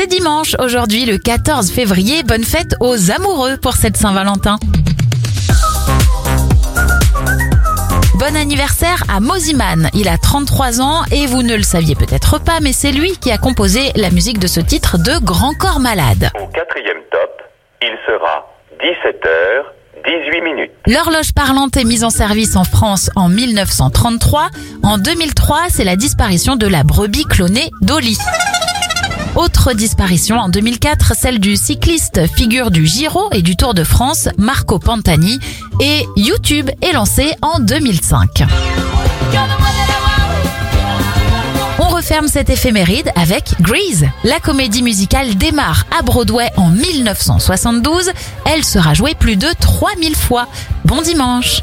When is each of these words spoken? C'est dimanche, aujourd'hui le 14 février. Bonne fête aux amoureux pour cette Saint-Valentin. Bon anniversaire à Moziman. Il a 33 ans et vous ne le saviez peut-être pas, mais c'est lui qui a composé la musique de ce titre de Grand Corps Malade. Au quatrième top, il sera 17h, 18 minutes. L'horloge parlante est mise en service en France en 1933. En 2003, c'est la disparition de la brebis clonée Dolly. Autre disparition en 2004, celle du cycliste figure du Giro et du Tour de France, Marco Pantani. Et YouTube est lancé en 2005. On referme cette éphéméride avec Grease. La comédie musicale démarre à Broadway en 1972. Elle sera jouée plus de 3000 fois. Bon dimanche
C'est 0.00 0.06
dimanche, 0.06 0.54
aujourd'hui 0.60 1.06
le 1.06 1.18
14 1.18 1.72
février. 1.72 2.22
Bonne 2.22 2.44
fête 2.44 2.76
aux 2.78 3.10
amoureux 3.10 3.56
pour 3.60 3.72
cette 3.72 3.96
Saint-Valentin. 3.96 4.56
Bon 8.14 8.36
anniversaire 8.36 9.02
à 9.08 9.18
Moziman. 9.18 9.90
Il 9.94 10.06
a 10.06 10.16
33 10.16 10.80
ans 10.80 11.02
et 11.10 11.26
vous 11.26 11.42
ne 11.42 11.56
le 11.56 11.64
saviez 11.64 11.96
peut-être 11.96 12.38
pas, 12.38 12.60
mais 12.62 12.72
c'est 12.72 12.92
lui 12.92 13.16
qui 13.16 13.32
a 13.32 13.38
composé 13.38 13.90
la 13.96 14.10
musique 14.10 14.38
de 14.38 14.46
ce 14.46 14.60
titre 14.60 14.98
de 14.98 15.18
Grand 15.20 15.52
Corps 15.54 15.80
Malade. 15.80 16.30
Au 16.40 16.46
quatrième 16.46 17.02
top, 17.10 17.42
il 17.82 17.98
sera 18.06 18.46
17h, 18.80 19.64
18 20.06 20.40
minutes. 20.42 20.70
L'horloge 20.86 21.32
parlante 21.34 21.76
est 21.76 21.82
mise 21.82 22.04
en 22.04 22.10
service 22.10 22.54
en 22.54 22.62
France 22.62 23.10
en 23.16 23.28
1933. 23.28 24.50
En 24.84 24.98
2003, 24.98 25.62
c'est 25.70 25.82
la 25.82 25.96
disparition 25.96 26.54
de 26.54 26.68
la 26.68 26.84
brebis 26.84 27.24
clonée 27.24 27.68
Dolly. 27.82 28.16
Autre 29.38 29.72
disparition 29.72 30.36
en 30.36 30.48
2004, 30.48 31.14
celle 31.14 31.38
du 31.38 31.54
cycliste 31.54 32.26
figure 32.26 32.72
du 32.72 32.84
Giro 32.84 33.30
et 33.30 33.40
du 33.40 33.54
Tour 33.54 33.72
de 33.72 33.84
France, 33.84 34.28
Marco 34.36 34.80
Pantani. 34.80 35.38
Et 35.80 36.08
YouTube 36.16 36.68
est 36.82 36.90
lancé 36.90 37.36
en 37.40 37.60
2005. 37.60 38.42
On 41.78 41.86
referme 41.86 42.26
cette 42.26 42.50
éphéméride 42.50 43.12
avec 43.14 43.54
Grease. 43.60 44.08
La 44.24 44.40
comédie 44.40 44.82
musicale 44.82 45.36
démarre 45.36 45.84
à 45.96 46.02
Broadway 46.02 46.50
en 46.56 46.70
1972. 46.70 48.10
Elle 48.44 48.64
sera 48.64 48.92
jouée 48.94 49.14
plus 49.14 49.36
de 49.36 49.46
3000 49.60 50.16
fois. 50.16 50.48
Bon 50.84 51.00
dimanche 51.00 51.62